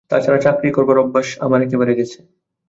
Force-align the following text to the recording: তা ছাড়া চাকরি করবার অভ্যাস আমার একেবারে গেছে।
তা 0.11 0.17
ছাড়া 0.23 0.39
চাকরি 0.45 0.69
করবার 0.71 0.97
অভ্যাস 1.03 1.27
আমার 1.45 1.59
একেবারে 1.61 1.93
গেছে। 1.99 2.19